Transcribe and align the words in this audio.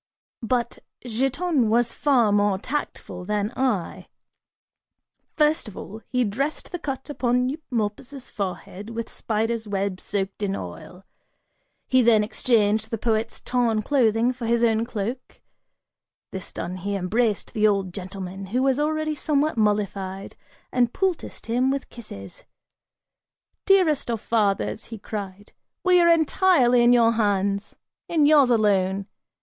(But) 0.41 0.79
Giton 1.05 1.69
was 1.69 1.93
far 1.93 2.31
more 2.31 2.57
tactful 2.57 3.23
than 3.23 3.53
I: 3.55 4.07
first 5.37 5.67
of 5.67 5.77
all, 5.77 6.01
he 6.07 6.23
dressed 6.23 6.71
the 6.71 6.79
cut 6.79 7.07
upon 7.11 7.49
Eumolpus' 7.49 8.27
forehead, 8.27 8.89
with 8.89 9.11
spider's 9.11 9.67
web 9.67 9.99
soaked 10.01 10.41
in 10.41 10.55
oil; 10.55 11.03
he 11.87 12.01
then 12.01 12.23
exchanged 12.23 12.89
the 12.89 12.97
poet's 12.97 13.41
torn 13.41 13.83
clothing 13.83 14.33
for 14.33 14.47
his 14.47 14.63
own 14.63 14.85
cloak; 14.85 15.39
this 16.31 16.51
done, 16.51 16.77
he 16.77 16.95
embraced 16.95 17.53
the 17.53 17.67
old 17.67 17.93
gentleman, 17.93 18.47
who 18.47 18.63
was 18.63 18.79
already 18.79 19.13
somewhat 19.13 19.55
mollified, 19.55 20.35
and 20.71 20.93
poulticed 20.95 21.45
him 21.45 21.69
with 21.69 21.89
kisses. 21.91 22.43
"Dearest 23.67 24.09
of 24.09 24.19
fathers," 24.19 24.85
he 24.85 24.97
cried, 24.97 25.53
"we 25.83 26.01
are 26.01 26.09
entirely 26.09 26.83
in 26.83 26.91
your 26.91 27.11
hands! 27.11 27.75
In 28.07 28.25
yours 28.25 28.49
alone! 28.49 29.05